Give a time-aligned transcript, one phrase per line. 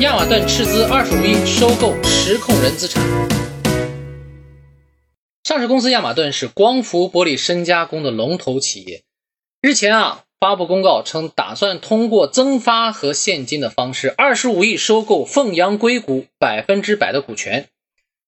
[0.00, 3.04] 亚马顿斥资二十五亿收购实控人资产。
[5.44, 9.02] 上市公司亚马顿是光伏玻璃深加工的龙头企业。
[9.60, 17.68] 日前啊，发布公告称，打算通过增发和现金的方式，二十五亿收购凤阳硅谷百分之百的股权。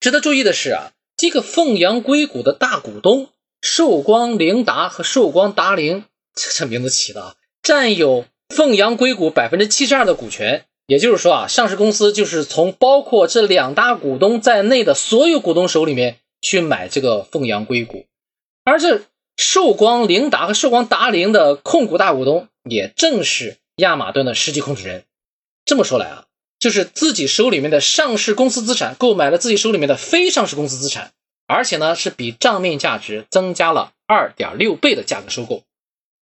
[0.00, 3.28] 值得注意的是啊，这个凤阳硅谷的大股东
[3.62, 6.02] 寿光凌达和寿光达凌，
[6.34, 10.64] 这这名字起的啊，占有凤阳硅谷百分之七十二的股权。
[10.90, 18.06] 也就是说啊，上市公司就是从包括这两大股东在内的所有股东手里面去买这个凤阳硅谷，
[18.64, 19.02] 而这
[19.36, 25.04] 寿光凌达和寿光达凌的控股大股东也正是亚马顿的实际控制人。
[25.64, 26.24] 这么说来啊，
[26.58, 31.12] 就是自己手里面的上市公司资产购买了自己手里面的非上市公司资产，
[31.46, 35.62] 而且呢是比账面价值增加了二点六倍的价格收购。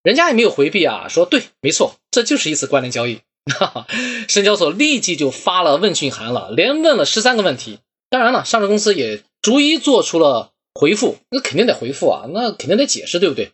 [0.02, 3.20] 人家也没有回避啊，说对，没错，这就是一次关联交易。
[3.48, 3.86] 哈哈，
[4.28, 7.78] 深交所立即就发了问讯函了，连问了十三个问题。
[8.10, 11.16] 当然了，上市公司也逐一做出了回复。
[11.30, 13.52] 那肯定得回复啊，那肯定得解释，对不对？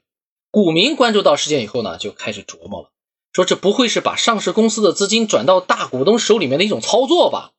[0.50, 2.90] 股民关注到事件以后呢，就开始琢磨了，
[3.32, 7.50] 说这不会是把上市公司的资金转到大股东手里面的一种操作吧？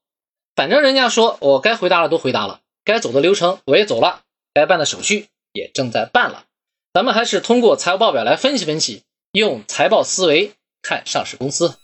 [0.55, 4.21] 反正人家说我该回答的都回答了，该走的流程我也走了，
[4.53, 6.45] 该办的手续也正在办了。
[6.93, 9.01] 咱们还是通过财务报表来分析分析，
[9.33, 11.75] 用财报思维看上市公司。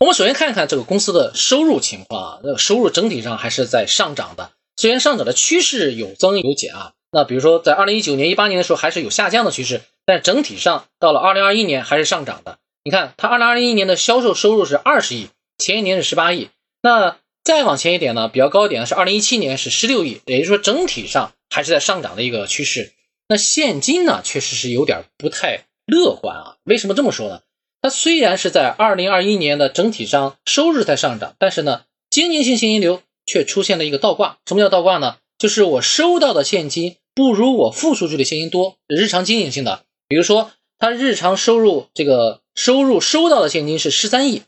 [0.00, 6.92] 我们首先看一看这个公司的收入情况啊，那个收入整体上还是在上涨的，虽然上涨的趋势有增有减啊。
[7.12, 12.56] 那比如说在二零一九年、一八年的时候还是有下降的趋势，但整体上到了二零二一年还是上涨的。
[12.82, 15.28] 你看它二零二一年的销售收入是二十亿，
[15.58, 16.48] 前一年是十八亿。
[16.80, 22.94] 那再往前一点呢，比较高一点的是二零一七年是十六亿，也就是说整体上还是在上涨的一个趋势。
[23.28, 26.56] 那现金呢，确实是有点不太乐观啊。
[26.64, 27.42] 为什么这么说呢？
[27.82, 34.38] 它虽然是在二零二一年的整体上收入在上涨，但是呢，经营性现金流却出现了一个倒挂。
[34.46, 35.16] 什么叫倒挂呢？
[35.38, 38.76] 就是我收到的现金不如我付出去的现金多。
[38.86, 44.42] 日常经营性的，比如说，它日常收入这个收入收到的现金是十三亿，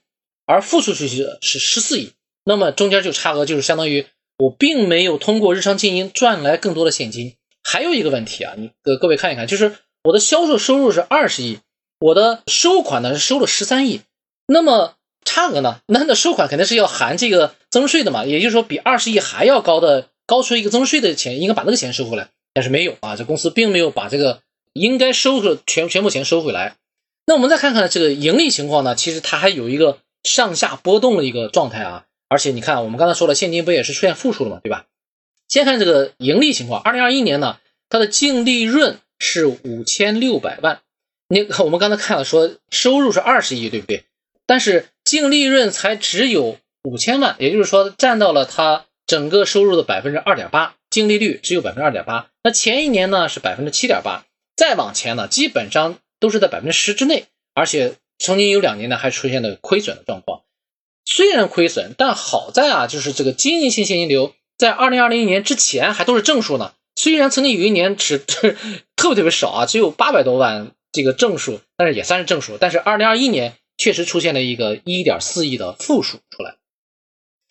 [0.44, 2.12] 而付出去的是十四亿，
[2.44, 4.04] 那么中间就差额，就是相当于
[4.36, 7.36] 我并没有通过日常经营赚来更多的现金。
[7.64, 11.58] 还有一个问题啊，你各各位看一看，就是我的销售收入是二十亿。
[12.02, 14.00] 我的收款呢是收了十三亿，
[14.48, 15.78] 那么差额呢？
[15.86, 24.40] 那那收款肯定是要含这个增税的嘛，也就是说比二十亿还要高的高出一个增税的钱，应该把那个钱收回来，但是没有啊，这公司并没有把这个
[24.72, 26.74] 应该收的全全部钱收回来。
[27.24, 34.86] 那我们再看看这个盈利情况呢，其实它还有一个上下波动的一个状态啊，而且你看我们刚才说了，现金不也是出现负数了嘛，对吧？
[35.46, 37.58] 先看这个盈利情况，二零二一年呢，
[37.88, 40.80] 它的净利润是五千六百万。
[41.32, 44.04] 你我们刚才看了，说收入是二十亿，对不对？
[44.44, 52.28] 但是净利润才只有五千万，也就是说占到了它整个收入的百分之二点八，净利率只有百分之二点八。
[52.44, 54.26] 那前一年呢是百分之七点八，
[54.56, 60.43] 再往前呢基本上都是在百分之十之内，而且曾经有两年呢还出现了亏损的状况。
[61.06, 66.75] 虽然亏损，但好在啊，就是这个经营性现金流在二零二零年之前还都是正数呢。
[66.94, 68.54] 虽然曾经有一年只 特
[69.09, 70.72] 别特别少啊，只有八百多万。
[70.92, 72.58] 这个正数，但是也算是正数。
[72.58, 76.56] 但是二零二一年确实出现了一个一点四亿的负数出来。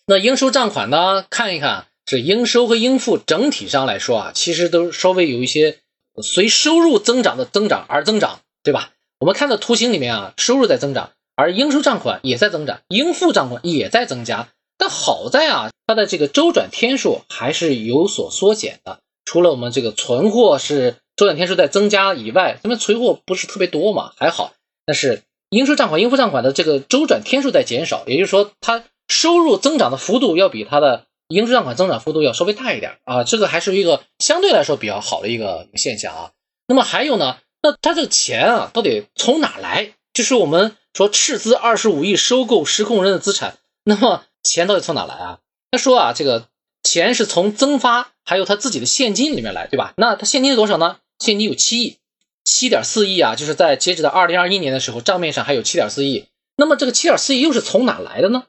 [0.06, 1.26] 那应收账款呢？
[1.28, 5.80] 看一看，这应收和应付整体上来说啊，其实都稍微有一些
[6.22, 8.92] 随收入增长的增长而增长，对吧？
[9.18, 14.48] 我们看到图形里面啊，收入在增长，而应收账款也在增长，应付账款也在增加。
[14.78, 19.00] 但好在啊，它的这个周转天数还是有所缩减的。
[19.24, 21.01] 除了我们这个存货是。
[21.16, 24.52] 周转天数在增加以外，咱们存货不是特别多嘛，还好。
[24.86, 33.24] 但是应收账款、应付账款的这个周转天数在减少，也就是说，它收入增长的幅度要比它的应收账款增长幅度要稍微大一点啊。
[33.24, 36.30] 这个还是一个相对来说比较好的一个现象啊。
[36.66, 39.92] 那么还有呢，那它这个钱啊，到底从哪来？
[40.14, 45.38] 就是我们说斥资二十五亿收购实控人的资产，那么钱到底从哪来啊？
[45.70, 46.48] 他说啊，这个
[46.82, 49.94] 钱是从增发还有他自己的现金里面来，对吧？
[49.96, 50.98] 那他现金是多少呢？
[51.18, 51.98] 现金有七亿，
[52.44, 56.26] 七点四亿啊，就是在截止到二零二一年的时候，账面上还有七点四亿。
[56.56, 58.44] 那么这个七点四亿又是从哪来的呢？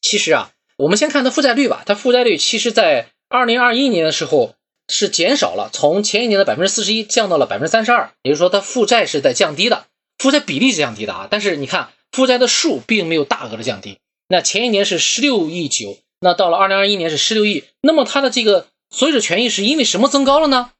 [0.00, 1.82] 其实啊，我们先看它负债率吧。
[1.86, 4.54] 它负债率其实在二零二一年的时候
[4.88, 9.86] 是减少了，从前一年的百分之四十一降到了百分之三十二，也就是说它负债是在降低的，
[10.18, 11.28] 负债比例是降低的啊。
[11.30, 13.98] 但是你看负债的数并没有大额的降低。
[14.28, 20.72] 那前一年是十六亿九，那到了二零二一年是十六亿，那么它的这个所有者权益是因为什么增高了呢？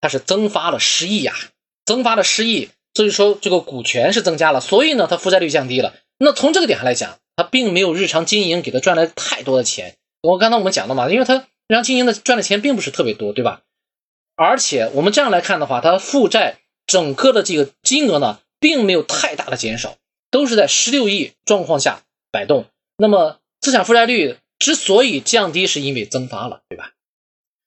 [0.00, 1.34] 它是增发了十亿呀，
[1.84, 5.94] 增发了十亿，所以说这个股权是增加了，所以呢，它负债率降低了。
[6.18, 9.96] 那从这个点上来讲，它并没有日常经营给它赚来太多的钱。
[10.20, 13.62] 我刚才我们讲了嘛，因为它日常经营的赚的钱并不是特别多，对吧？
[14.34, 19.96] 而且我们这样来看的话，它负债整个的这个金额呢，并没有太大的减少，
[20.30, 22.66] 都是在十六亿状况下摆动。
[22.96, 26.92] 那么资产负债率之所以降低，是因为增发了，对吧？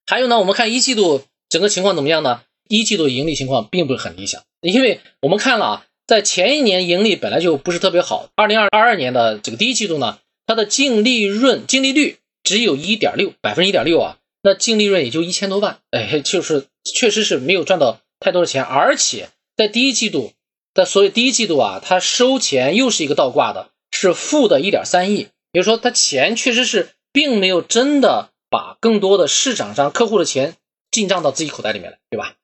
[0.06, 2.42] 还有呢，我们看一季度整个情况怎么样呢？
[2.70, 19.28] 一季度盈利情况并不是很理想，因为我们看了啊，在前一年盈利本来就不是特别好，二零二二年的这个第一季度呢，它的净利润净利率只有一点六百分之一点六啊，那净利润也就一千多万，哎，就是确实是没有赚到太多的钱，而且
[19.58, 20.32] 在第一季度
[20.74, 28.30] 的所以第一季度啊，它收钱又是一个倒挂的，是负的一点三亿，也就是说它钱确实是并没有真的。
[28.54, 30.56] 把更多的市场上客户的钱
[30.92, 32.36] 进账到自己口袋里面来，对吧？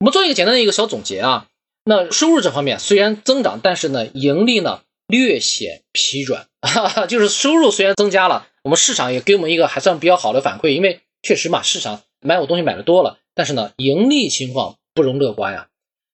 [0.00, 1.46] 我们做一个简单的一个小总结啊。
[1.84, 15.68] 那收入这方面虽然增长，但是呢，盈利呢略显疲软，哈哈，就是收入虽然增加了，我们市场也给我们一个还算比较好的反馈，因为确实嘛，市场买我东西买的多了，但是呢，盈利情况不容乐观呀。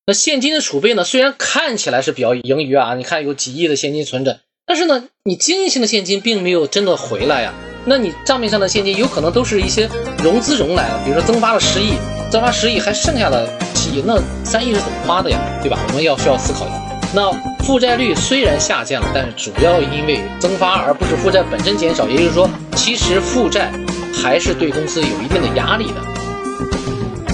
[0.06, 7.52] 那现金的储备呢，虽然看起来是比较盈余啊，你看有几亿的现金存着，但是呢，你经营性的现金并没有真的回来呀。
[7.88, 9.88] 那你账面上的现金有可能都是一些
[10.23, 11.94] 融资融来的，比如说增发了十亿，
[12.31, 15.38] 增发十亿还剩下的七亿，那三亿是怎么花的呀？
[15.62, 15.79] 对吧？
[15.88, 16.75] 我们要需要思考一下。
[17.14, 17.32] 那
[17.64, 22.46] 负债率虽然下降了，但是主要因为增发而不是负债本身减少，也就是说，
[22.76, 23.73] 其实负债
[24.12, 25.94] 还是对公司有一定的压力的。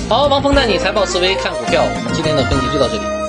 [0.09, 3.24] 好，王峰带你财报思维看股票，我们今天的分析就到这里。